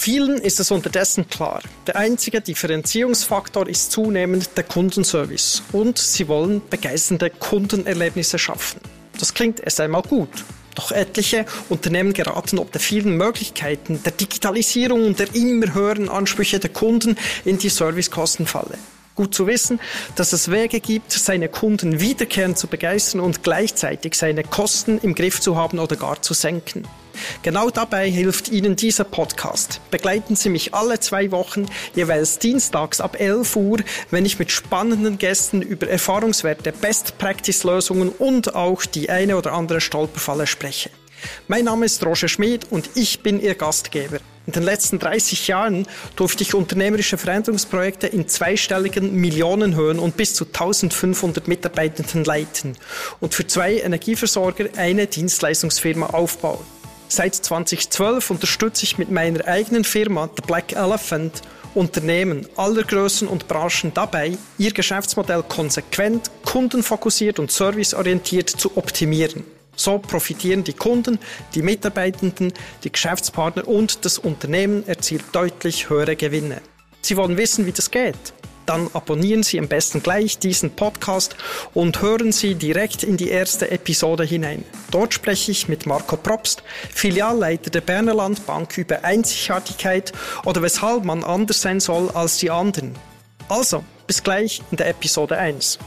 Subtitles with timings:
[0.00, 6.62] Vielen ist es unterdessen klar, der einzige Differenzierungsfaktor ist zunehmend der Kundenservice und sie wollen
[6.70, 8.80] begeisternde Kundenerlebnisse schaffen.
[9.18, 10.30] Das klingt erst einmal gut.
[10.74, 16.58] Doch etliche Unternehmen geraten ob der vielen Möglichkeiten der Digitalisierung und der immer höheren Ansprüche
[16.58, 18.78] der Kunden in die Servicekostenfalle.
[19.16, 19.80] Gut zu wissen,
[20.16, 25.42] dass es Wege gibt, seine Kunden wiederkehrend zu begeistern und gleichzeitig seine Kosten im Griff
[25.42, 26.88] zu haben oder gar zu senken.
[27.42, 29.80] Genau dabei hilft Ihnen dieser Podcast.
[29.90, 33.78] Begleiten Sie mich alle zwei Wochen, jeweils dienstags ab 11 Uhr,
[34.10, 40.46] wenn ich mit spannenden Gästen über Erfahrungswerte, Best-Practice-Lösungen und auch die eine oder andere Stolperfalle
[40.46, 40.90] spreche.
[41.48, 44.18] Mein Name ist Roger Schmid und ich bin Ihr Gastgeber.
[44.46, 50.46] In den letzten 30 Jahren durfte ich unternehmerische Veränderungsprojekte in zweistelligen Millionenhöhen und bis zu
[50.46, 52.76] 1500 Mitarbeitenden leiten
[53.20, 56.64] und für zwei Energieversorger eine Dienstleistungsfirma aufbauen.
[57.12, 61.42] Seit 2012 unterstütze ich mit meiner eigenen Firma The Black Elephant
[61.74, 69.42] Unternehmen aller Größen und Branchen dabei, ihr Geschäftsmodell konsequent, kundenfokussiert und serviceorientiert zu optimieren.
[69.74, 71.18] So profitieren die Kunden,
[71.56, 72.52] die Mitarbeitenden,
[72.84, 76.62] die Geschäftspartner und das Unternehmen erzielt deutlich höhere Gewinne.
[77.02, 78.32] Sie wollen wissen, wie das geht?
[78.70, 81.34] Dann abonnieren Sie am besten gleich diesen Podcast
[81.74, 84.64] und hören Sie direkt in die erste Episode hinein.
[84.92, 86.62] Dort spreche ich mit Marco Probst,
[86.94, 90.12] Filialleiter der Berner Landbank über Einzigartigkeit
[90.44, 92.94] oder weshalb man anders sein soll als die anderen.
[93.48, 95.80] Also, bis gleich in der Episode 1.